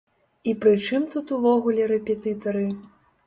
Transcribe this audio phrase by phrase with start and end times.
[0.51, 2.65] І пры чым тут увогуле рэпетытары?